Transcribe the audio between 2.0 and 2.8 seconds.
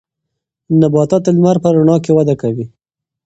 کې وده کوي.